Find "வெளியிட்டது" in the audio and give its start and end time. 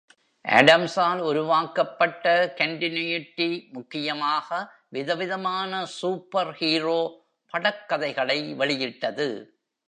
8.55-9.29